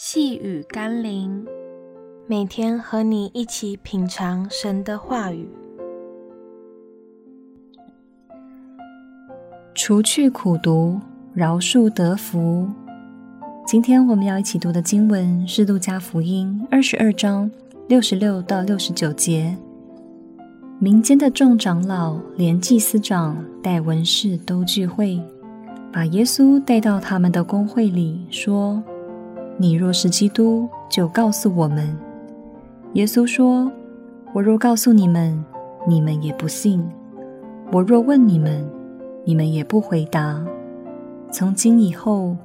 [0.00, 1.44] 细雨甘霖，
[2.28, 5.48] 每天和你一起品尝神的话语，
[9.74, 11.00] 除去苦毒，
[11.34, 12.68] 饶恕得福。
[13.66, 17.50] 今天我们要一起读的经文是《路加福音》二十二章
[17.88, 19.58] 六十六到六十九节。
[20.78, 25.20] 民间的众长老连祭司长带文士都聚会，
[25.92, 28.80] 把耶稣带到他们的公会里，说。
[29.60, 31.96] 你若是基督，就告诉我们。
[32.92, 33.70] 耶稣说
[34.32, 35.44] ：“我若告诉你们，
[35.84, 36.80] 你们也不信；
[37.72, 38.64] 我若问你们，
[39.24, 40.40] 你们也不回答。
[41.32, 42.36] 从今以后，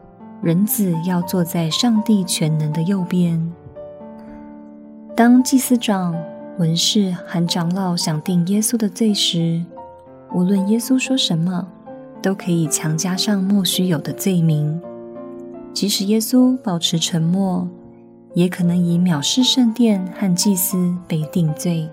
[0.42, 3.54] 人子要坐在上帝全能的右边。”
[5.16, 6.16] 当祭司长、
[6.58, 9.64] 文士和长老想定耶稣的罪时，
[10.34, 11.68] 无论耶稣说什么，
[12.24, 14.82] 都可以强加上莫须有的罪名。
[15.74, 17.68] 即使耶稣保持沉默，
[18.36, 21.90] 也可能以藐视圣殿和祭司被定罪。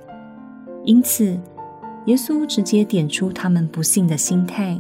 [0.85, 1.39] 因此，
[2.05, 4.79] 耶稣直接点出他们不信的心态，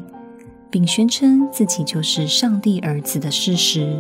[0.71, 3.99] 并宣称自己就是上帝儿子的事实。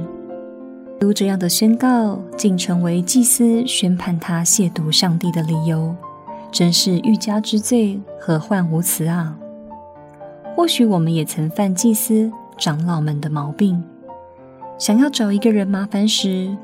[1.00, 5.94] 如这样的宣告，竟成为祭司宣判他亵渎上帝的理由，
[6.52, 9.38] 真是欲加之罪，何患无辞啊！
[10.54, 13.82] 或许我们也曾犯祭司长老们的毛病。
[14.80, 16.56] 想要找一个人麻烦时，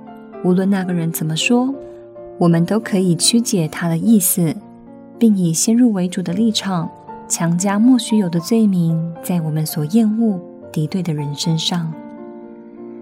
[0.43, 1.73] 无论那个人怎么说，
[2.39, 4.57] 我们都可以曲解他的意思，
[5.19, 6.91] 并以先入为主的立场，
[7.29, 10.41] 强加莫须有的罪名在我们所厌恶、
[10.73, 11.93] 敌对的人身上。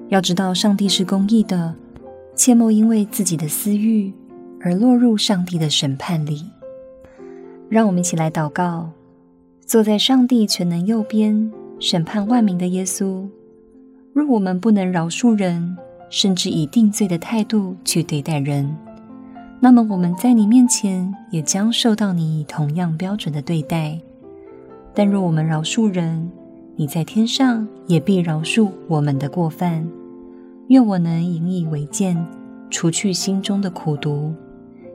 [0.09, 1.73] 要知道，上帝是公义的，
[2.35, 4.13] 切莫因为自己的私欲
[4.61, 6.45] 而落入上帝的审判里。
[7.69, 8.91] 让我们一起来祷告：
[9.65, 13.25] 坐在上帝全能右边，审判万民的耶稣。
[14.15, 15.77] 若我们不能饶恕人，
[16.09, 18.73] 甚至以定罪的态度去对待人，
[19.59, 23.99] 那么我们在你面前也将受到你以同样标准的对待。
[24.95, 26.31] 但若我们饶恕人，
[26.77, 29.85] 你在天上也必饶恕我们的过犯。
[30.69, 32.17] 愿我能引以为鉴，
[32.71, 34.33] 除去心中的苦毒，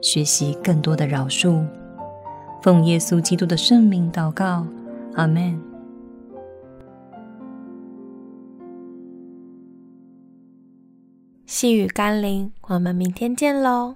[0.01, 1.62] 学习更多的饶恕。
[2.63, 4.66] 奉耶稣基督的圣名祷告，
[5.16, 5.69] 阿门。
[11.52, 13.96] 细雨甘霖，我们明天见喽。